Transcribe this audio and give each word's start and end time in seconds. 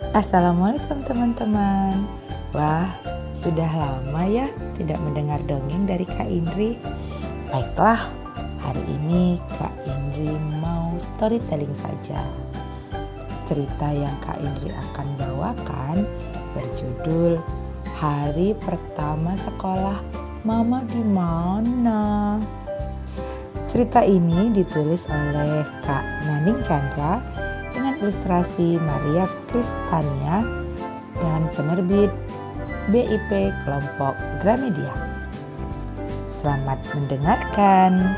Assalamualaikum 0.00 1.04
teman-teman. 1.04 2.08
Wah, 2.56 2.88
sudah 3.36 3.68
lama 3.68 4.24
ya 4.24 4.48
tidak 4.80 4.96
mendengar 5.04 5.36
dongeng 5.44 5.84
dari 5.84 6.08
Kak 6.08 6.24
Indri. 6.24 6.80
Baiklah, 7.52 8.08
hari 8.64 8.80
ini 8.96 9.36
Kak 9.60 9.76
Indri 9.84 10.32
mau 10.56 10.96
storytelling 10.96 11.76
saja. 11.76 12.24
Cerita 13.44 13.92
yang 13.92 14.16
Kak 14.24 14.40
Indri 14.40 14.72
akan 14.72 15.20
bawakan 15.20 16.08
berjudul 16.56 17.36
Hari 18.00 18.56
Pertama 18.56 19.36
Sekolah 19.36 20.00
Mama 20.48 20.80
di 20.88 21.04
Mana. 21.04 22.40
Cerita 23.68 24.00
ini 24.00 24.48
ditulis 24.48 25.04
oleh 25.12 25.60
Kak 25.84 26.24
Naning 26.24 26.64
Chandra 26.64 27.20
ilustrasi 28.00 28.80
Maria 28.80 29.28
Kristania 29.44 30.40
dan 31.20 31.44
penerbit 31.52 32.08
BIP 32.88 33.52
kelompok 33.62 34.16
Gramedia. 34.40 34.88
Selamat 36.40 36.80
mendengarkan. 36.96 38.16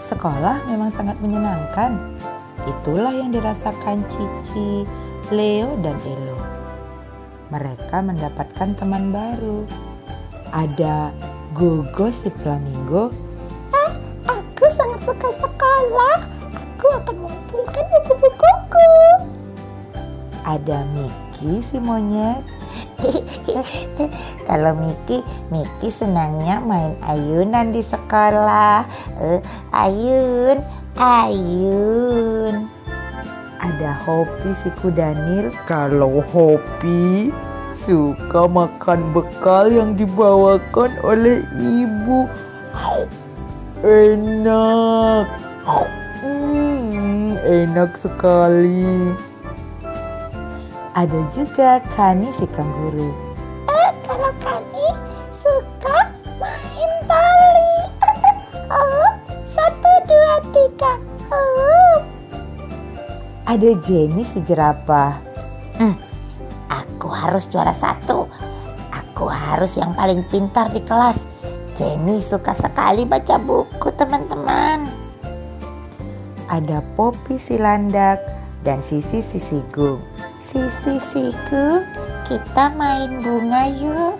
Sekolah 0.00 0.64
memang 0.64 0.88
sangat 0.88 1.20
menyenangkan. 1.20 2.16
Itulah 2.64 3.12
yang 3.12 3.28
dirasakan 3.28 4.00
Cici, 4.08 4.88
Leo, 5.28 5.76
dan 5.84 6.00
Elo. 6.08 6.40
Mereka 7.52 8.00
mendapatkan 8.00 8.72
teman 8.72 9.12
baru. 9.12 9.68
Ada 10.48 11.12
Gogo 11.52 12.08
si 12.08 12.32
Flamingo. 12.40 13.12
Ah, 13.72 13.92
aku 14.32 14.64
sangat 14.72 15.04
suka 15.04 15.28
sekolah. 15.36 16.27
Akan 16.98 17.16
mengumpulkan 17.22 17.84
buku-bukuku. 17.94 18.90
Ada 20.42 20.82
Miki 20.90 21.62
si 21.62 21.78
monyet. 21.78 22.42
Kalau 24.48 24.74
Miki, 24.74 25.22
Miki 25.54 25.94
senangnya 25.94 26.58
main 26.58 26.98
ayunan 27.06 27.70
di 27.70 27.86
sekolah. 27.86 28.82
Uh, 29.14 29.38
ayun, 29.70 30.58
ayun. 30.98 32.66
Ada 33.62 33.94
Hopi 34.02 34.50
si 34.58 34.74
kudanil. 34.82 35.54
Kalau 35.70 36.18
Hopi 36.34 37.30
suka 37.70 38.50
makan 38.50 39.14
bekal 39.14 39.70
yang 39.70 39.94
dibawakan 39.94 40.90
oleh 41.06 41.46
ibu. 41.54 42.26
Enak. 43.86 45.26
Enak 47.48 47.96
sekali. 47.96 49.16
Ada 50.92 51.20
juga 51.32 51.80
Kani 51.96 52.28
si 52.36 52.44
kanguru. 52.44 53.08
Eh, 53.72 53.90
kalau 54.04 54.28
kami 54.36 54.92
suka 55.32 56.12
main 56.36 56.92
tali. 57.08 57.74
oh, 58.76 59.08
satu, 59.48 59.92
dua, 60.04 60.36
tiga. 60.52 60.92
Oh. 61.32 62.04
Ada 63.48 63.80
Jenny 63.80 64.28
si 64.28 64.44
jerapah. 64.44 65.16
Hmm, 65.80 65.96
aku 66.68 67.08
harus 67.08 67.48
juara 67.48 67.72
satu. 67.72 68.28
Aku 68.92 69.24
harus 69.24 69.72
yang 69.80 69.96
paling 69.96 70.20
pintar 70.28 70.68
di 70.68 70.84
kelas. 70.84 71.24
Jenny 71.80 72.20
suka 72.20 72.52
sekali 72.52 73.08
baca 73.08 73.40
buku 73.40 73.88
teman-teman. 73.96 74.97
Ada 76.48 76.80
Poppy 76.96 77.36
si 77.36 77.60
landak 77.60 78.24
dan 78.64 78.80
Sisi 78.80 79.20
si 79.20 79.36
sigung. 79.36 80.00
Sisi 80.40 80.96
siku, 80.96 81.84
kita 82.24 82.72
main 82.72 83.20
bunga 83.20 83.68
yuk. 83.68 84.16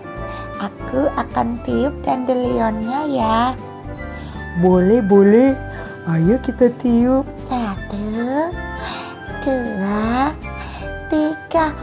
Aku 0.61 1.09
akan 1.17 1.57
tiup 1.65 1.95
dandelionnya 2.05 3.01
ya. 3.09 3.39
Boleh, 4.61 5.01
boleh. 5.01 5.57
Ayo 6.05 6.37
kita 6.37 6.69
tiup. 6.77 7.25
Satu, 7.49 8.53
dua, 9.41 10.29
tiga. 11.09 11.73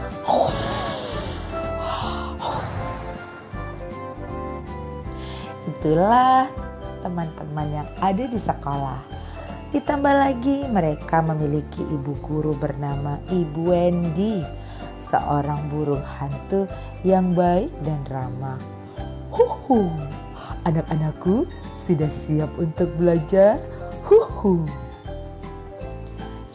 Itulah 5.67 6.47
teman-teman 7.03 7.83
yang 7.83 7.89
ada 7.99 8.23
di 8.23 8.39
sekolah. 8.39 9.16
Ditambah 9.67 10.15
lagi 10.15 10.63
mereka 10.63 11.19
memiliki 11.19 11.83
ibu 11.83 12.15
guru 12.23 12.55
bernama 12.55 13.19
Ibu 13.27 13.61
Wendy, 13.67 14.39
seorang 15.03 15.67
burung 15.67 16.03
hantu 16.03 16.71
yang 17.03 17.35
baik 17.35 17.67
dan 17.83 17.99
ramah. 18.07 18.59
Huhu, 19.27 19.91
anak-anakku 20.63 21.43
sudah 21.83 22.07
siap 22.07 22.47
untuk 22.55 22.95
belajar? 22.95 23.59
Huhu. 24.07 24.63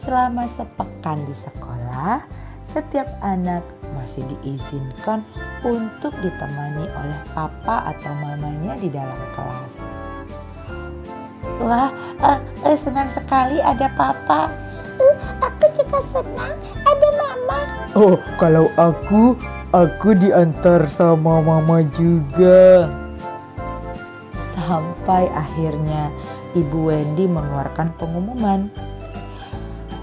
Selama 0.01 0.49
sepekan 0.49 1.21
di 1.29 1.37
sekolah, 1.37 2.25
setiap 2.65 3.05
anak 3.21 3.61
masih 3.93 4.25
diizinkan 4.25 5.21
untuk 5.61 6.11
ditemani 6.19 6.89
oleh 6.89 7.21
papa 7.37 7.93
atau 7.93 8.11
mamanya 8.17 8.73
di 8.81 8.89
dalam 8.89 9.21
kelas. 9.37 9.75
Wah, 11.63 11.93
uh, 12.23 12.39
uh, 12.39 12.77
senang 12.79 13.11
sekali 13.11 13.59
ada 13.59 13.91
papa. 13.99 14.47
Uh, 14.97 15.15
aku 15.43 15.65
juga 15.75 15.99
senang 16.15 16.55
ada 16.87 17.07
mama. 17.19 17.59
Oh, 17.93 18.15
kalau 18.39 18.71
aku, 18.79 19.35
aku 19.75 20.15
diantar 20.15 20.87
sama 20.87 21.43
mama 21.43 21.83
juga. 21.91 22.87
Sampai 24.55 25.27
akhirnya 25.35 26.07
Ibu 26.55 26.87
Wendy 26.87 27.27
mengeluarkan 27.27 27.91
pengumuman. 27.99 28.71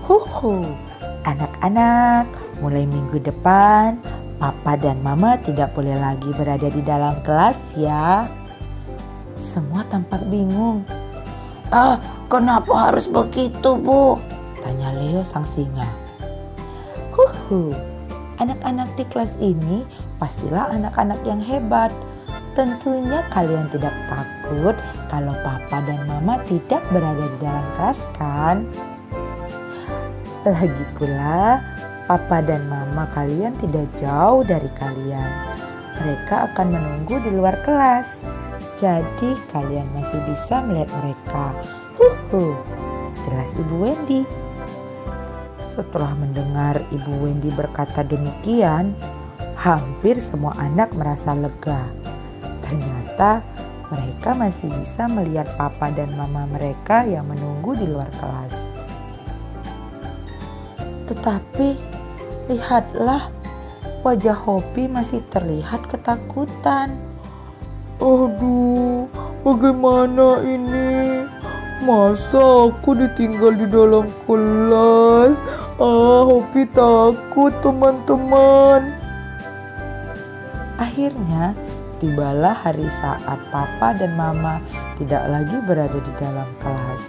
Huhu, 0.04 0.68
anak-anak, 1.24 2.28
mulai 2.60 2.84
minggu 2.84 3.22
depan 3.24 3.96
Papa 4.40 4.72
dan 4.80 5.04
Mama 5.04 5.36
tidak 5.36 5.76
boleh 5.76 6.00
lagi 6.00 6.32
berada 6.32 6.64
di 6.72 6.80
dalam 6.80 7.20
kelas 7.20 7.60
ya. 7.76 8.24
Semua 9.36 9.84
tampak 9.84 10.24
bingung. 10.32 10.80
Ah, 11.70 12.02
kenapa 12.26 12.90
harus 12.90 13.06
begitu, 13.06 13.78
Bu? 13.78 14.18
Tanya 14.58 14.90
Leo 14.90 15.22
sang 15.22 15.46
singa. 15.46 15.86
Huhu, 17.14 17.70
anak-anak 18.42 18.90
di 18.98 19.06
kelas 19.06 19.38
ini 19.38 19.86
pastilah 20.18 20.74
anak-anak 20.74 21.22
yang 21.22 21.38
hebat. 21.38 21.94
Tentunya 22.58 23.22
kalian 23.30 23.70
tidak 23.70 23.94
takut 24.10 24.74
kalau 25.06 25.30
papa 25.46 25.78
dan 25.86 26.02
mama 26.10 26.42
tidak 26.50 26.82
berada 26.90 27.22
di 27.22 27.38
dalam 27.38 27.66
kelas 27.78 28.00
kan? 28.18 28.66
Lagi 30.42 30.84
pula, 30.98 31.62
papa 32.10 32.42
dan 32.42 32.66
mama 32.66 33.06
kalian 33.14 33.54
tidak 33.62 33.86
jauh 34.02 34.42
dari 34.42 34.66
kalian. 34.74 35.30
Mereka 36.02 36.50
akan 36.50 36.66
menunggu 36.74 37.22
di 37.22 37.30
luar 37.30 37.62
kelas. 37.62 38.39
Jadi 38.80 39.36
kalian 39.52 39.84
masih 39.92 40.16
bisa 40.24 40.64
melihat 40.64 40.88
mereka. 41.04 41.52
Huhu, 42.00 42.56
jelas 43.28 43.52
Ibu 43.60 43.76
Wendy. 43.76 44.24
Setelah 45.76 46.16
mendengar 46.16 46.80
Ibu 46.88 47.12
Wendy 47.20 47.52
berkata 47.52 48.00
demikian, 48.00 48.96
hampir 49.60 50.16
semua 50.16 50.56
anak 50.56 50.96
merasa 50.96 51.36
lega. 51.36 51.92
Ternyata 52.64 53.44
mereka 53.92 54.32
masih 54.32 54.72
bisa 54.72 55.04
melihat 55.12 55.52
papa 55.60 55.92
dan 55.92 56.16
mama 56.16 56.48
mereka 56.48 57.04
yang 57.04 57.28
menunggu 57.28 57.76
di 57.76 57.84
luar 57.84 58.08
kelas. 58.16 58.56
Tetapi 61.04 61.68
lihatlah, 62.48 63.28
wajah 64.00 64.40
Hopi 64.40 64.88
masih 64.88 65.20
terlihat 65.28 65.84
ketakutan. 65.84 67.09
Aduh, 68.00 69.04
bagaimana 69.44 70.40
ini? 70.40 71.28
Masa 71.84 72.72
aku 72.72 72.96
ditinggal 72.96 73.60
di 73.60 73.68
dalam 73.68 74.08
kelas? 74.24 75.36
Ah, 75.76 76.24
Hopi 76.24 76.64
takut 76.72 77.52
teman-teman. 77.60 78.96
Akhirnya, 80.80 81.52
tibalah 82.00 82.56
hari 82.56 82.88
saat 83.04 83.36
papa 83.52 83.92
dan 83.92 84.16
mama 84.16 84.64
tidak 84.96 85.28
lagi 85.28 85.60
berada 85.68 86.00
di 86.00 86.12
dalam 86.16 86.48
kelas. 86.64 87.04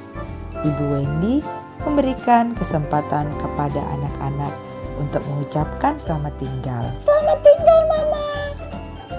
Ibu 0.59 0.83
Wendy 0.91 1.39
memberikan 1.87 2.51
kesempatan 2.51 3.31
kepada 3.39 3.79
anak-anak 3.95 4.51
untuk 4.99 5.23
mengucapkan 5.23 5.95
selamat 5.95 6.35
tinggal. 6.35 6.83
Selamat 6.99 7.39
tinggal, 7.39 7.79
Mama. 7.87 8.60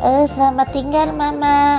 Eh, 0.02 0.26
selamat 0.34 0.75
tinggal, 0.75 1.14
Mama. 1.14 1.78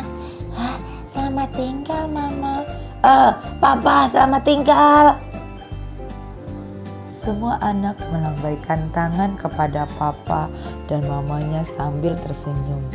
Hah, 0.56 0.80
selamat 1.12 1.50
tinggal, 1.60 2.08
Mama. 2.08 2.64
Eh, 3.04 3.32
Papa, 3.60 4.08
selamat 4.08 4.42
tinggal. 4.48 5.20
Semua 7.20 7.60
anak 7.60 8.00
melambaikan 8.08 8.88
tangan 8.96 9.36
kepada 9.36 9.84
papa 10.00 10.48
dan 10.88 11.04
mamanya 11.04 11.68
sambil 11.76 12.16
tersenyum. 12.24 12.88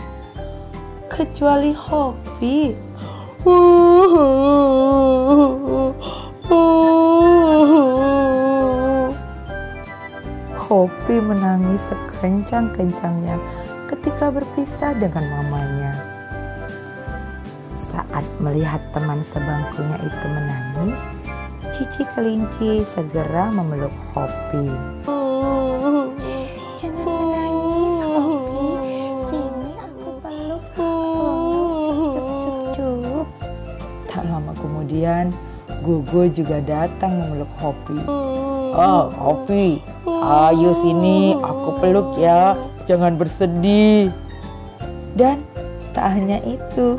Kecuali 1.13 1.77
Hopi. 1.77 2.73
Hopi 10.57 11.17
menangis 11.21 11.93
sekencang-kencangnya 11.93 13.37
ketika 13.89 14.29
berpisah 14.29 14.93
dengan 14.93 15.25
mamanya. 15.33 15.93
Saat 17.89 18.25
melihat 18.39 18.85
teman 18.93 19.25
sebangkunya 19.25 19.97
itu 20.05 20.27
menangis, 20.29 21.01
Cici 21.79 22.03
kelinci 22.11 22.83
segera 22.83 23.55
memeluk 23.55 23.95
Hopi. 24.11 24.67
Jangan 26.75 27.07
menangis, 27.07 27.97
Hopi. 28.03 28.67
Sini 29.31 29.71
aku 29.79 30.11
peluk. 30.19 30.65
Oh, 30.75 31.87
cup, 31.87 31.95
cup, 31.95 32.27
cup, 32.43 32.59
cup. 32.75 33.27
Tak 34.11 34.25
lama 34.27 34.53
kemudian, 34.59 35.31
Gogo 35.87 36.27
juga 36.27 36.59
datang 36.67 37.15
memeluk 37.23 37.53
Hopi. 37.63 37.99
Oh, 38.75 39.07
Hopi, 39.15 39.79
ayo 40.09 40.75
sini, 40.75 41.39
aku 41.39 41.79
peluk 41.79 42.19
ya. 42.19 42.59
Jangan 42.89 43.21
bersedih. 43.21 44.09
Dan 45.13 45.45
tak 45.93 46.17
hanya 46.17 46.41
itu, 46.49 46.97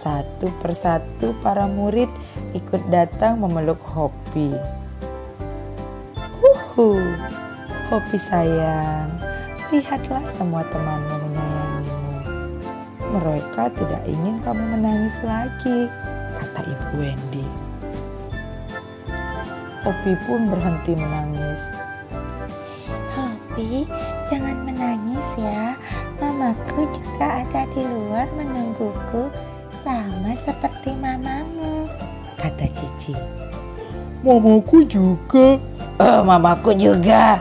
satu 0.00 0.48
persatu 0.64 1.36
para 1.44 1.68
murid 1.68 2.08
ikut 2.56 2.80
datang 2.88 3.44
memeluk 3.44 3.76
Hopi. 3.92 4.56
Uhu, 6.40 6.96
Hopi 7.92 8.16
sayang, 8.16 9.12
lihatlah 9.68 10.24
semua 10.40 10.64
temanmu 10.72 11.16
menyayangimu. 11.28 12.16
Mereka 13.12 13.68
tidak 13.76 14.02
ingin 14.08 14.40
kamu 14.40 14.64
menangis 14.80 15.16
lagi, 15.28 15.92
kata 16.40 16.60
Ibu 16.64 16.88
Wendy. 16.96 17.46
Hopi 19.84 20.12
pun 20.24 20.48
berhenti 20.48 20.96
menangis. 20.96 21.81
Jangan 24.26 24.66
menangis 24.66 25.28
ya. 25.38 25.78
Mamaku 26.18 26.86
juga 26.90 27.46
ada 27.46 27.62
di 27.70 27.82
luar 27.86 28.26
menungguku 28.34 29.30
sama 29.86 30.34
seperti 30.34 30.94
mamamu. 30.98 31.86
Kata 32.38 32.66
Cici. 32.70 33.14
Mamaku 34.22 34.86
juga. 34.86 35.58
Oh, 36.02 36.20
mamaku 36.26 36.74
juga. 36.74 37.38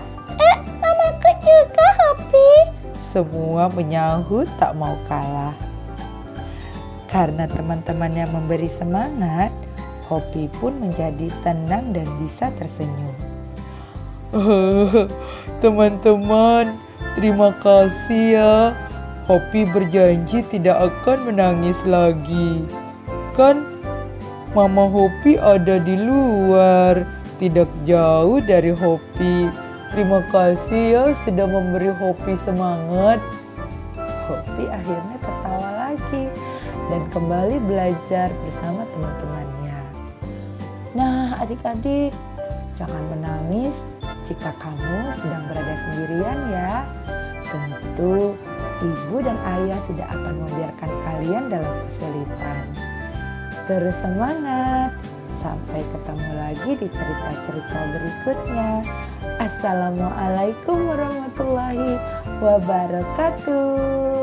Mamaku 0.81 1.29
juga, 1.41 1.85
Hopi. 2.01 2.49
Semua 2.97 3.69
menyahut 3.69 4.45
tak 4.61 4.77
mau 4.77 4.97
kalah. 5.09 5.53
Karena 7.09 7.49
teman-temannya 7.49 8.29
memberi 8.29 8.69
semangat, 8.69 9.49
Hopi 10.09 10.49
pun 10.57 10.77
menjadi 10.77 11.29
tenang 11.45 11.93
dan 11.93 12.07
bisa 12.21 12.49
tersenyum. 12.57 13.17
Teman-teman, 15.61 16.73
terima 17.13 17.53
kasih 17.61 18.25
ya. 18.33 18.73
Hopi 19.29 19.69
berjanji 19.69 20.41
tidak 20.49 20.89
akan 20.89 21.29
menangis 21.29 21.77
lagi. 21.85 22.65
Kan 23.37 23.69
Mama 24.57 24.89
Hopi 24.89 25.37
ada 25.37 25.77
di 25.77 26.01
luar, 26.01 27.05
tidak 27.37 27.69
jauh 27.85 28.41
dari 28.41 28.73
Hopi. 28.73 29.53
Terima 29.93 30.25
kasih 30.33 30.83
ya 30.97 31.03
sudah 31.21 31.45
memberi 31.45 31.93
Hopi 31.93 32.33
semangat. 32.41 33.21
Hopi 34.25 34.65
akhirnya 34.65 35.17
tertawa 35.21 35.69
lagi 35.77 36.25
dan 36.89 37.05
kembali 37.13 37.61
belajar 37.69 38.33
bersama 38.33 38.81
teman-temannya. 38.97 39.77
Nah, 40.97 41.37
adik-adik, 41.37 42.17
jangan 42.73 43.03
menangis 43.13 43.85
jika 44.31 44.55
kamu 44.63 45.11
sedang 45.19 45.43
berada 45.51 45.75
sendirian 45.75 46.39
ya. 46.55 46.87
Tentu 47.51 48.39
ibu 48.79 49.15
dan 49.19 49.35
ayah 49.59 49.75
tidak 49.91 50.07
akan 50.07 50.47
membiarkan 50.47 50.91
kalian 51.03 51.43
dalam 51.51 51.75
kesulitan. 51.83 52.63
Terus 53.67 53.95
semangat. 53.99 54.95
Sampai 55.41 55.81
ketemu 55.81 56.31
lagi 56.37 56.71
di 56.77 56.85
cerita-cerita 56.85 57.79
berikutnya. 57.91 58.85
Assalamualaikum 59.41 60.85
warahmatullahi 60.85 61.97
wabarakatuh. 62.39 64.20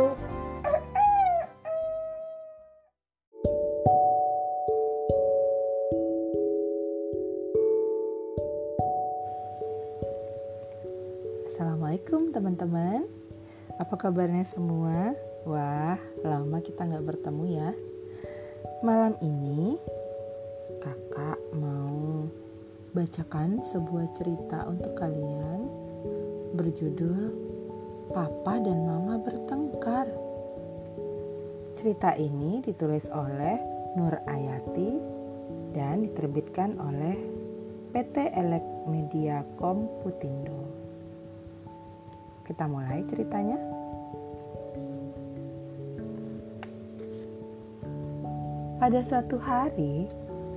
Teman-teman. 12.29 13.09
Apa 13.81 13.97
kabarnya 13.97 14.45
semua? 14.45 15.17
Wah, 15.49 15.97
lama 16.21 16.61
kita 16.61 16.85
nggak 16.85 17.09
bertemu 17.09 17.45
ya. 17.57 17.71
Malam 18.85 19.17
ini 19.25 19.81
kakak 20.77 21.41
mau 21.57 22.29
bacakan 22.93 23.65
sebuah 23.65 24.13
cerita 24.13 24.69
untuk 24.69 24.93
kalian 25.01 25.73
berjudul 26.53 27.33
Papa 28.13 28.61
dan 28.61 28.85
Mama 28.85 29.17
Bertengkar. 29.25 30.13
Cerita 31.81 32.13
ini 32.13 32.61
ditulis 32.61 33.09
oleh 33.09 33.57
Nur 33.97 34.21
Ayati 34.29 35.01
dan 35.73 36.05
diterbitkan 36.05 36.77
oleh 36.77 37.17
PT 37.97 38.37
Elek 38.37 38.85
Media 38.85 39.41
Komputindo. 39.57 40.88
Kita 42.49 42.65
mulai 42.65 43.05
ceritanya. 43.05 43.61
Pada 48.81 49.05
suatu 49.05 49.37
hari, 49.37 50.09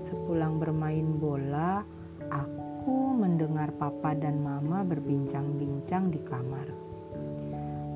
sepulang 0.08 0.56
bermain 0.56 1.20
bola, 1.20 1.84
aku 2.32 3.12
mendengar 3.20 3.76
papa 3.76 4.16
dan 4.16 4.40
mama 4.40 4.88
berbincang-bincang 4.88 6.16
di 6.16 6.24
kamar. 6.24 6.64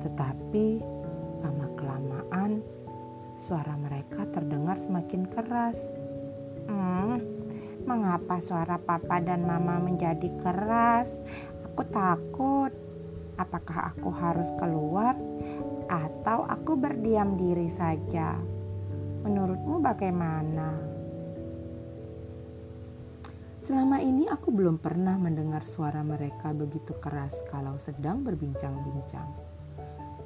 Tetapi 0.04 0.66
lama-kelamaan 1.40 2.60
suara 3.40 3.80
mereka 3.80 4.28
terdengar 4.28 4.76
semakin 4.76 5.24
keras. 5.24 5.88
Hmm, 6.68 7.24
mengapa 7.88 8.44
suara 8.44 8.76
papa 8.76 9.24
dan 9.24 9.48
mama 9.48 9.80
menjadi 9.80 10.28
keras? 10.44 11.16
Aku 11.72 11.80
takut. 11.88 12.85
Apakah 13.36 13.92
aku 13.92 14.08
harus 14.12 14.48
keluar 14.56 15.12
atau 15.92 16.48
aku 16.48 16.74
berdiam 16.74 17.36
diri 17.36 17.68
saja? 17.68 18.36
Menurutmu 19.22 19.82
bagaimana? 19.84 20.96
Selama 23.66 23.98
ini 23.98 24.30
aku 24.30 24.54
belum 24.54 24.78
pernah 24.78 25.18
mendengar 25.18 25.66
suara 25.66 25.98
mereka 26.06 26.54
begitu 26.54 26.94
keras 27.02 27.34
kalau 27.50 27.74
sedang 27.82 28.22
berbincang-bincang. 28.22 29.26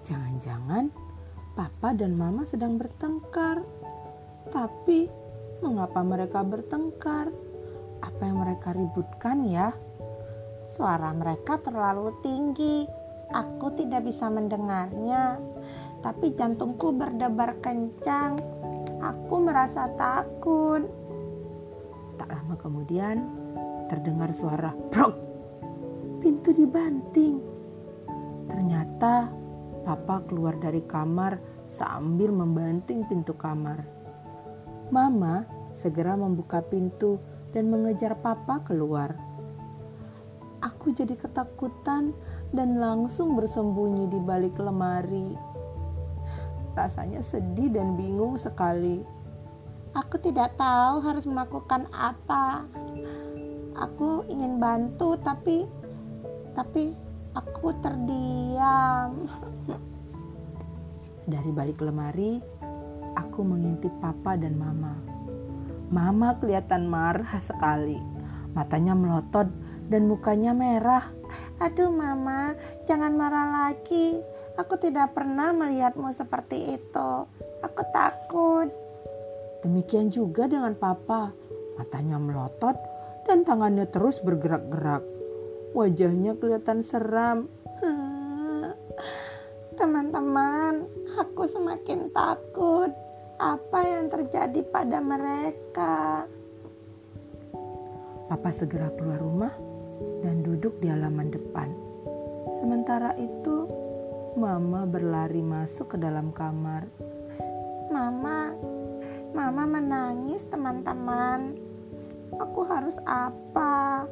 Jangan-jangan 0.04 0.92
papa 1.56 1.96
dan 1.96 2.20
mama 2.20 2.44
sedang 2.44 2.76
bertengkar. 2.76 3.64
Tapi 4.52 5.08
mengapa 5.64 6.04
mereka 6.04 6.44
bertengkar? 6.44 7.32
Apa 8.04 8.22
yang 8.28 8.44
mereka 8.44 8.76
ributkan 8.76 9.48
ya? 9.48 9.72
Suara 10.68 11.08
mereka 11.16 11.56
terlalu 11.64 12.12
tinggi. 12.20 12.99
Aku 13.30 13.70
tidak 13.78 14.10
bisa 14.10 14.26
mendengarnya, 14.26 15.38
tapi 16.02 16.34
jantungku 16.34 16.90
berdebar 16.90 17.54
kencang. 17.62 18.42
Aku 18.98 19.38
merasa 19.38 19.86
takut. 19.94 20.82
Tak 22.18 22.26
lama 22.26 22.58
kemudian 22.58 23.30
terdengar 23.86 24.34
suara 24.34 24.74
brok. 24.90 25.14
Pintu 26.18 26.50
dibanting. 26.50 27.38
Ternyata 28.50 29.30
papa 29.86 30.26
keluar 30.26 30.58
dari 30.58 30.82
kamar 30.84 31.38
sambil 31.70 32.34
membanting 32.34 33.06
pintu 33.06 33.32
kamar. 33.38 33.86
Mama 34.90 35.46
segera 35.70 36.18
membuka 36.18 36.58
pintu 36.66 37.22
dan 37.54 37.70
mengejar 37.70 38.18
papa 38.18 38.58
keluar. 38.66 39.14
Aku 40.60 40.92
jadi 40.92 41.16
ketakutan 41.16 42.12
dan 42.52 42.76
langsung 42.76 43.32
bersembunyi 43.32 44.12
di 44.12 44.20
balik 44.20 44.60
lemari. 44.60 45.32
Rasanya 46.76 47.24
sedih 47.24 47.72
dan 47.72 47.96
bingung 47.96 48.36
sekali. 48.36 49.00
Aku 49.96 50.20
tidak 50.20 50.54
tahu 50.60 51.00
harus 51.02 51.24
melakukan 51.24 51.88
apa. 51.90 52.68
Aku 53.74 54.28
ingin 54.28 54.60
bantu, 54.60 55.16
tapi 55.18 55.64
tapi 56.52 56.92
aku 57.32 57.72
terdiam. 57.80 59.24
Dari 61.32 61.50
balik 61.56 61.80
lemari, 61.80 62.36
aku 63.16 63.40
mengintip 63.40 63.90
papa 63.98 64.36
dan 64.36 64.60
mama. 64.60 64.94
Mama 65.90 66.38
kelihatan 66.38 66.86
marah 66.86 67.34
sekali. 67.42 67.98
Matanya 68.54 68.94
melotot 68.94 69.46
dan 69.90 70.06
mukanya 70.06 70.54
merah. 70.54 71.10
Aduh 71.58 71.90
mama, 71.90 72.54
jangan 72.86 73.12
marah 73.18 73.68
lagi. 73.68 74.22
Aku 74.56 74.78
tidak 74.78 75.12
pernah 75.12 75.50
melihatmu 75.50 76.08
seperti 76.14 76.78
itu. 76.78 77.10
Aku 77.60 77.82
takut. 77.92 78.70
Demikian 79.66 80.08
juga 80.08 80.46
dengan 80.48 80.72
papa. 80.78 81.34
Matanya 81.76 82.16
melotot 82.16 82.78
dan 83.26 83.44
tangannya 83.44 83.84
terus 83.90 84.22
bergerak-gerak. 84.22 85.04
Wajahnya 85.76 86.38
kelihatan 86.38 86.80
seram. 86.80 87.50
Teman-teman, 89.78 90.86
aku 91.18 91.44
semakin 91.44 92.08
takut. 92.14 92.90
Apa 93.40 93.80
yang 93.84 94.12
terjadi 94.12 94.60
pada 94.68 95.00
mereka? 95.00 96.28
Papa 98.28 98.52
segera 98.52 98.92
keluar 98.92 99.18
rumah 99.18 99.69
dan 100.20 100.42
duduk 100.44 100.76
di 100.80 100.88
halaman 100.88 101.28
depan. 101.32 101.68
Sementara 102.60 103.16
itu, 103.16 103.68
Mama 104.38 104.86
berlari 104.86 105.42
masuk 105.42 105.94
ke 105.94 105.96
dalam 105.98 106.30
kamar. 106.30 106.86
Mama, 107.90 108.54
Mama 109.34 109.66
menangis 109.66 110.46
teman-teman. 110.46 111.58
Aku 112.38 112.62
harus 112.62 112.94
apa? 113.04 114.06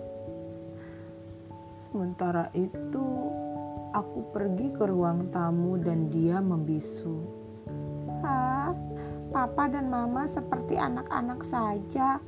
Sementara 1.89 2.51
itu, 2.53 3.31
aku 3.95 4.21
pergi 4.35 4.75
ke 4.75 4.85
ruang 4.91 5.31
tamu 5.33 5.79
dan 5.79 6.11
dia 6.13 6.43
membisu. 6.43 7.17
Hah, 8.21 8.75
Papa 9.31 9.71
dan 9.71 9.89
Mama 9.89 10.27
seperti 10.27 10.77
anak-anak 10.77 11.41
saja. 11.47 12.19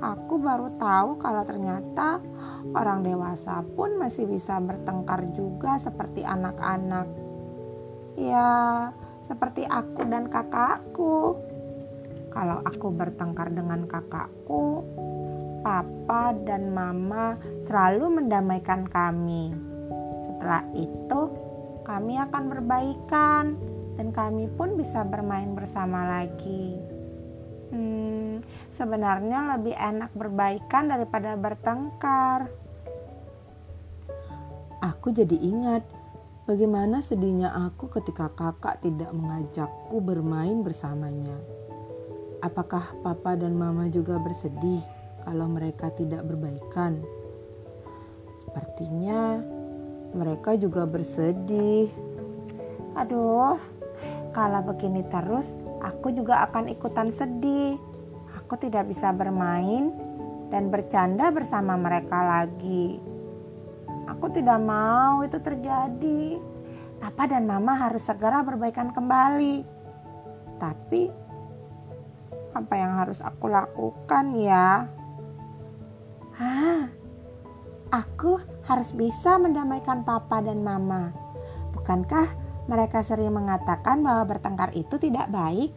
Aku 0.00 0.36
baru 0.40 0.72
tahu 0.76 1.16
kalau 1.20 1.44
ternyata 1.44 2.20
orang 2.74 3.06
dewasa 3.06 3.62
pun 3.76 4.00
masih 4.00 4.26
bisa 4.26 4.58
bertengkar 4.58 5.28
juga 5.36 5.78
seperti 5.78 6.26
anak-anak. 6.26 7.06
Ya, 8.16 8.90
seperti 9.28 9.68
aku 9.68 10.08
dan 10.08 10.32
kakakku. 10.32 11.36
Kalau 12.32 12.58
aku 12.64 12.88
bertengkar 12.92 13.52
dengan 13.52 13.84
kakakku, 13.84 14.84
papa 15.66 16.30
dan 16.46 16.70
mama 16.70 17.34
selalu 17.66 18.22
mendamaikan 18.22 18.86
kami. 18.86 19.50
Setelah 20.24 20.62
itu, 20.78 21.20
kami 21.82 22.22
akan 22.22 22.44
berbaikan 22.46 23.44
dan 23.98 24.14
kami 24.14 24.46
pun 24.54 24.78
bisa 24.78 25.02
bermain 25.02 25.58
bersama 25.58 26.06
lagi. 26.06 26.78
Hmm, 27.74 28.05
sebenarnya 28.76 29.56
lebih 29.56 29.72
enak 29.72 30.12
berbaikan 30.12 30.92
daripada 30.92 31.32
bertengkar. 31.32 32.52
Aku 34.84 35.16
jadi 35.16 35.32
ingat 35.32 35.80
bagaimana 36.44 37.00
sedihnya 37.00 37.56
aku 37.56 37.88
ketika 37.88 38.28
kakak 38.36 38.84
tidak 38.84 39.08
mengajakku 39.16 39.96
bermain 40.04 40.60
bersamanya. 40.60 41.40
Apakah 42.44 42.92
papa 43.00 43.32
dan 43.32 43.56
mama 43.56 43.88
juga 43.88 44.20
bersedih 44.20 44.84
kalau 45.24 45.48
mereka 45.48 45.88
tidak 45.96 46.20
berbaikan? 46.28 47.00
Sepertinya 48.44 49.40
mereka 50.12 50.52
juga 50.54 50.84
bersedih. 50.84 51.88
Aduh, 52.94 53.56
kalau 54.36 54.60
begini 54.68 55.00
terus, 55.08 55.56
aku 55.80 56.12
juga 56.12 56.44
akan 56.46 56.68
ikutan 56.68 57.08
sedih. 57.08 57.80
Aku 58.46 58.54
tidak 58.62 58.86
bisa 58.86 59.10
bermain 59.10 59.90
dan 60.54 60.70
bercanda 60.70 61.34
bersama 61.34 61.74
mereka 61.74 62.22
lagi. 62.22 63.02
Aku 64.06 64.30
tidak 64.30 64.62
mau 64.62 65.26
itu 65.26 65.34
terjadi. 65.42 66.38
Papa 67.02 67.26
dan 67.26 67.50
Mama 67.50 67.74
harus 67.74 68.06
segera 68.06 68.46
berbaikan 68.46 68.94
kembali. 68.94 69.66
Tapi 70.62 71.10
apa 72.54 72.74
yang 72.78 73.02
harus 73.02 73.18
aku 73.18 73.50
lakukan 73.50 74.32
ya? 74.38 74.86
Ah, 76.38 76.86
aku 77.90 78.40
harus 78.64 78.94
bisa 78.94 79.42
mendamaikan 79.42 80.06
papa 80.06 80.38
dan 80.40 80.62
mama. 80.62 81.12
Bukankah 81.74 82.30
mereka 82.70 83.02
sering 83.04 83.34
mengatakan 83.34 84.00
bahwa 84.06 84.36
bertengkar 84.36 84.72
itu 84.72 84.96
tidak 84.96 85.28
baik? 85.28 85.74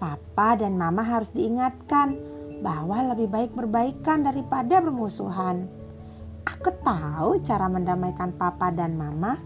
Papa 0.00 0.56
dan 0.56 0.80
mama 0.80 1.04
harus 1.04 1.28
diingatkan 1.36 2.16
bahwa 2.64 3.12
lebih 3.12 3.28
baik 3.28 3.52
berbaikan 3.52 4.24
daripada 4.24 4.80
bermusuhan. 4.80 5.68
Aku 6.48 6.72
tahu 6.80 7.36
cara 7.44 7.68
mendamaikan 7.68 8.32
papa 8.32 8.72
dan 8.72 8.96
mama. 8.96 9.36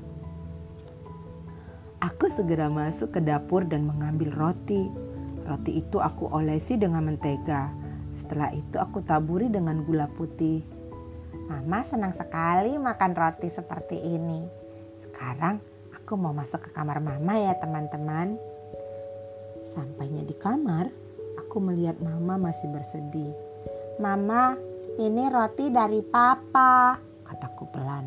Aku 1.98 2.30
segera 2.30 2.70
masuk 2.70 3.18
ke 3.18 3.20
dapur 3.22 3.66
dan 3.66 3.82
mengambil 3.90 4.30
roti. 4.30 4.86
Roti 5.42 5.82
itu 5.82 5.98
aku 5.98 6.30
olesi 6.30 6.78
dengan 6.78 7.02
mentega. 7.02 7.74
Setelah 8.14 8.54
itu 8.54 8.78
aku 8.78 9.02
taburi 9.02 9.50
dengan 9.50 9.82
gula 9.82 10.06
putih. 10.06 10.62
Mama 11.50 11.82
senang 11.82 12.14
sekali 12.14 12.78
makan 12.78 13.12
roti 13.18 13.50
seperti 13.50 13.98
ini. 13.98 14.46
Sekarang 15.02 15.58
aku 15.90 16.14
mau 16.14 16.30
masuk 16.30 16.70
ke 16.70 16.70
kamar 16.70 17.02
mama 17.02 17.42
ya 17.42 17.58
teman-teman. 17.58 18.53
Sampainya 19.74 20.22
di 20.22 20.38
kamar, 20.38 20.86
aku 21.34 21.58
melihat 21.58 21.98
mama 21.98 22.38
masih 22.38 22.70
bersedih. 22.70 23.34
Mama, 23.98 24.54
ini 25.02 25.26
roti 25.26 25.74
dari 25.74 25.98
papa, 25.98 26.94
kataku 27.26 27.66
pelan. 27.74 28.06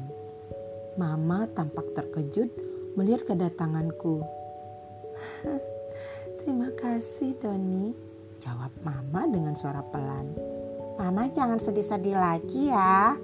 Mama 0.95 1.43
tampak 1.51 1.91
terkejut 1.91 2.47
melihat 2.95 3.27
kedatanganku. 3.27 4.23
Terima 6.39 6.71
kasih 6.79 7.35
Doni, 7.43 7.91
jawab 8.39 8.71
mama 8.79 9.27
dengan 9.27 9.59
suara 9.59 9.83
pelan. 9.83 10.31
Mama 10.95 11.27
jangan 11.35 11.59
sedih-sedih 11.59 12.15
lagi 12.15 12.71
ya. 12.71 13.19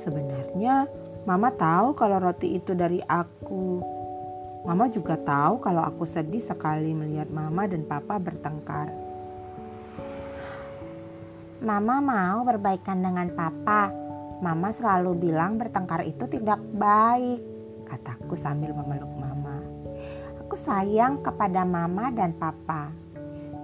Sebenarnya 0.00 0.88
mama 1.28 1.52
tahu 1.52 1.92
kalau 1.92 2.16
roti 2.24 2.56
itu 2.56 2.72
dari 2.72 3.04
aku. 3.04 3.97
Mama 4.66 4.90
juga 4.90 5.14
tahu 5.14 5.62
kalau 5.62 5.86
aku 5.86 6.02
sedih 6.02 6.42
sekali 6.42 6.90
melihat 6.90 7.30
mama 7.30 7.70
dan 7.70 7.86
papa 7.86 8.18
bertengkar. 8.18 8.90
Mama 11.62 11.98
mau 12.02 12.42
berbaikan 12.42 13.02
dengan 13.02 13.30
papa. 13.34 13.90
Mama 14.38 14.70
selalu 14.70 15.30
bilang 15.30 15.58
bertengkar 15.58 16.06
itu 16.06 16.30
tidak 16.30 16.62
baik, 16.74 17.42
kataku 17.90 18.38
sambil 18.38 18.70
memeluk 18.70 19.10
mama. 19.18 19.58
Aku 20.42 20.54
sayang 20.54 21.18
kepada 21.26 21.66
mama 21.66 22.14
dan 22.14 22.30
papa. 22.38 22.94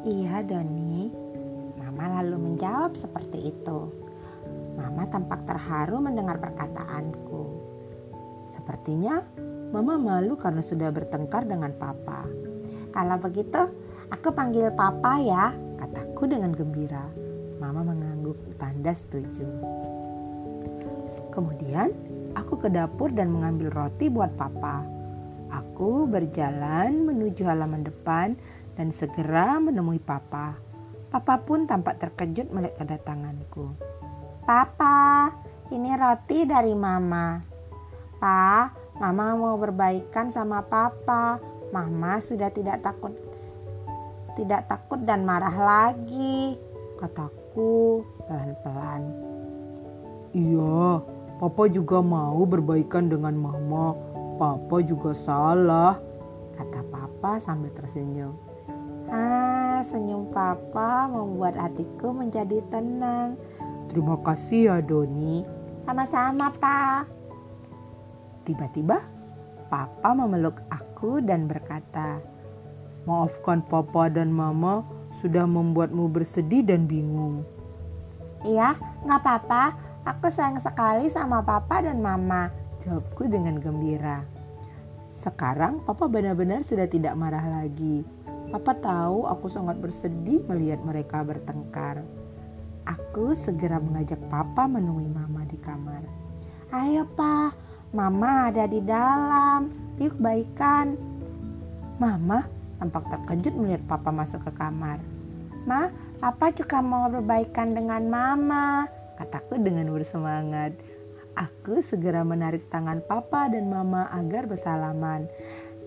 Iya 0.03 0.43
Doni, 0.43 1.09
mama 1.79 2.19
lalu 2.19 2.51
menjawab 2.51 2.99
seperti 2.99 3.55
itu. 3.55 3.79
Mama 4.75 5.07
tampak 5.07 5.47
terharu 5.47 6.03
mendengar 6.03 6.43
perkataanku. 6.43 7.47
Sepertinya 8.51 9.23
mama 9.75 9.99
malu 9.99 10.39
karena 10.39 10.63
sudah 10.63 10.95
bertengkar 10.95 11.43
dengan 11.51 11.75
papa. 11.75 12.23
Kalau 12.95 13.19
begitu, 13.19 13.59
aku 14.07 14.31
panggil 14.31 14.71
papa 14.71 15.19
ya, 15.19 15.51
kataku 15.75 16.31
dengan 16.31 16.55
gembira. 16.55 17.11
Mama 17.59 17.83
mengangguk 17.83 18.39
tanda 18.55 18.95
setuju. 18.95 19.43
Kemudian 21.35 21.91
aku 22.39 22.63
ke 22.63 22.71
dapur 22.71 23.11
dan 23.11 23.35
mengambil 23.35 23.75
roti 23.75 24.07
buat 24.07 24.31
papa. 24.39 24.87
Aku 25.51 26.07
berjalan 26.07 27.03
menuju 27.03 27.43
halaman 27.43 27.83
depan 27.83 28.39
dan 28.79 28.95
segera 28.95 29.59
menemui 29.59 29.99
papa. 29.99 30.55
Papa 31.11 31.43
pun 31.43 31.67
tampak 31.67 31.99
terkejut 31.99 32.51
melihat 32.55 32.87
kedatanganku. 32.87 33.75
Papa, 34.47 35.35
ini 35.75 35.95
roti 35.99 36.47
dari 36.47 36.75
mama. 36.79 37.43
Pa, 38.19 38.84
mama 38.99 39.35
mau 39.35 39.57
berbaikan 39.59 40.31
sama 40.31 40.63
papa. 40.65 41.43
Mama 41.75 42.23
sudah 42.23 42.55
tidak 42.55 42.87
takut 42.87 43.15
tidak 44.35 44.67
takut 44.67 45.01
dan 45.07 45.23
marah 45.23 45.55
lagi, 45.55 46.59
kataku 46.99 48.03
pelan-pelan. 48.27 49.03
Iya, 50.35 50.99
papa 51.39 51.71
juga 51.71 52.03
mau 52.03 52.43
berbaikan 52.43 53.07
dengan 53.07 53.39
mama. 53.39 53.95
Papa 54.35 54.83
juga 54.83 55.15
salah, 55.15 56.03
kata 56.59 56.83
papa 56.91 57.39
sambil 57.39 57.71
tersenyum. 57.71 58.35
Ah, 59.07 59.87
senyum 59.87 60.27
papa 60.35 61.07
membuat 61.07 61.55
hatiku 61.55 62.11
menjadi 62.11 62.59
tenang. 62.67 63.39
Terima 63.87 64.19
kasih 64.27 64.75
ya 64.75 64.77
Doni, 64.83 65.47
Sama-sama, 65.87 66.51
Pak. 66.51 67.14
Tiba-tiba, 68.45 69.01
Papa 69.75 70.15
memeluk 70.15 70.61
aku 70.71 71.19
dan 71.25 71.51
berkata, 71.51 72.23
Maafkan 73.11 73.59
papa 73.67 74.07
dan 74.07 74.31
mama 74.31 74.87
sudah 75.19 75.45
membuatmu 75.45 76.09
bersedih 76.09 76.63
dan 76.65 76.87
bingung. 76.87 77.43
Iya, 78.47 78.79
nggak 79.03 79.21
apa-apa. 79.25 79.65
Aku 80.05 80.31
sayang 80.31 80.61
sekali 80.61 81.11
sama 81.11 81.43
papa 81.43 81.83
dan 81.83 81.99
mama. 81.99 82.55
Jawabku 82.85 83.27
dengan 83.27 83.59
gembira. 83.59 84.25
Sekarang 85.11 85.81
papa 85.83 86.07
benar-benar 86.07 86.63
sudah 86.63 86.85
tidak 86.87 87.17
marah 87.19 87.43
lagi. 87.43 88.05
Papa 88.53 88.79
tahu 88.79 89.27
aku 89.27 89.49
sangat 89.49 89.81
bersedih 89.81 90.45
melihat 90.47 90.79
mereka 90.87 91.25
bertengkar. 91.25 92.05
Aku 92.85 93.33
segera 93.33 93.81
mengajak 93.81 94.21
papa 94.31 94.69
menemui 94.69 95.09
mama 95.09 95.43
di 95.49 95.57
kamar. 95.59 96.05
Ayo 96.71 97.09
pak, 97.17 97.64
mama 97.95 98.51
ada 98.51 98.67
di 98.67 98.83
dalam. 98.83 99.71
Yuk 100.03 100.19
baikan. 100.19 100.99
Mama 102.03 102.45
tampak 102.83 103.07
terkejut 103.09 103.55
melihat 103.57 103.83
papa 103.89 104.11
masuk 104.11 104.43
ke 104.45 104.53
kamar. 104.59 104.99
Ma, 105.65 105.89
papa 106.21 106.53
juga 106.53 106.85
mau 106.85 107.09
berbaikan 107.09 107.73
dengan 107.73 108.05
mama, 108.11 108.85
kataku 109.17 109.57
dengan 109.57 109.89
bersemangat. 109.89 110.77
Aku 111.35 111.81
segera 111.81 112.23
menarik 112.23 112.69
tangan 112.69 113.01
papa 113.09 113.49
dan 113.49 113.67
mama 113.73 114.07
agar 114.13 114.47
bersalaman. 114.47 115.27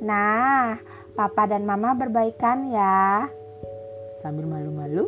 Nah, 0.02 0.82
papa 1.14 1.48
dan 1.48 1.64
mama 1.64 1.94
berbaikan 1.94 2.68
ya. 2.68 3.30
Sambil 4.20 4.50
malu-malu, 4.50 5.08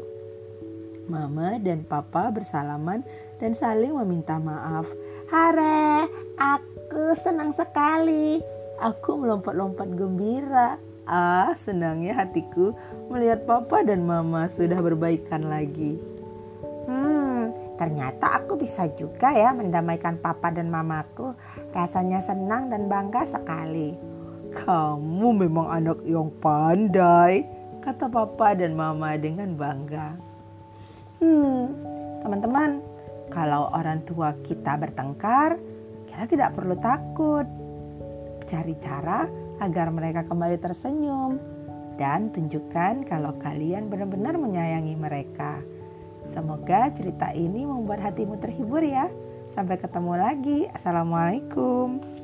mama 1.10 1.58
dan 1.60 1.84
papa 1.84 2.32
bersalaman 2.32 3.04
dan 3.42 3.52
saling 3.58 3.98
meminta 3.98 4.38
maaf. 4.40 4.88
Hare, 5.28 6.08
aku 6.40 6.79
senang 7.18 7.54
sekali. 7.54 8.42
Aku 8.80 9.20
melompat-lompat 9.20 9.92
gembira. 9.94 10.80
Ah, 11.10 11.58
senangnya 11.58 12.14
hatiku 12.14 12.78
melihat 13.10 13.44
papa 13.50 13.82
dan 13.82 14.06
mama 14.06 14.46
sudah 14.46 14.78
berbaikan 14.78 15.50
lagi. 15.50 15.98
Hmm, 16.86 17.50
ternyata 17.82 18.42
aku 18.42 18.62
bisa 18.62 18.86
juga 18.94 19.34
ya 19.34 19.50
mendamaikan 19.52 20.22
papa 20.22 20.54
dan 20.54 20.70
mamaku. 20.70 21.34
Rasanya 21.74 22.22
senang 22.22 22.70
dan 22.70 22.86
bangga 22.86 23.26
sekali. 23.26 23.98
Kamu 24.54 25.30
memang 25.34 25.68
anak 25.70 26.00
yang 26.06 26.30
pandai, 26.42 27.46
kata 27.82 28.10
papa 28.10 28.54
dan 28.58 28.78
mama 28.78 29.18
dengan 29.18 29.54
bangga. 29.58 30.14
Hmm, 31.22 31.74
teman-teman, 32.22 32.82
kalau 33.30 33.70
orang 33.74 34.02
tua 34.10 34.34
kita 34.46 34.78
bertengkar, 34.78 35.58
kita 36.20 36.36
tidak 36.36 36.52
perlu 36.60 36.76
takut. 36.84 37.48
Cari 38.44 38.76
cara 38.84 39.24
agar 39.64 39.88
mereka 39.88 40.28
kembali 40.28 40.60
tersenyum 40.60 41.40
dan 41.96 42.28
tunjukkan 42.36 43.08
kalau 43.08 43.40
kalian 43.40 43.88
benar-benar 43.88 44.36
menyayangi 44.36 45.00
mereka. 45.00 45.64
Semoga 46.36 46.92
cerita 46.92 47.32
ini 47.32 47.64
membuat 47.64 48.04
hatimu 48.04 48.36
terhibur 48.36 48.84
ya. 48.84 49.08
Sampai 49.56 49.80
ketemu 49.80 50.20
lagi. 50.20 50.68
Assalamualaikum. 50.76 52.19